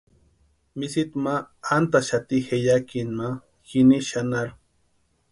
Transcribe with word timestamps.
Misitu 0.77 1.15
ma 1.23 1.35
antʼaxati 1.75 2.37
jeyakini 2.47 3.13
ma 3.17 3.27
jini 3.67 3.97
xanharhu. 4.09 4.55